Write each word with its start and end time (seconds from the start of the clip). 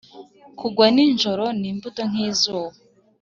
kugwa 0.59 0.85
nijoro 0.95 1.45
n'imbuto 1.61 2.01
nk'izuba, 2.09 2.75